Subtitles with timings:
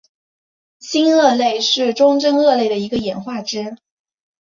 [0.79, 3.77] 新鳄类是中真鳄类的一个演化支。